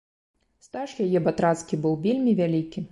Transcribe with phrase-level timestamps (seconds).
[0.67, 2.79] Стаж яе батрацкі быў вельмі вялікі.